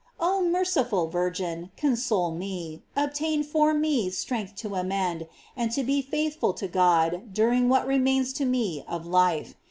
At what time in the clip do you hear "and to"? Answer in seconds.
5.55-5.81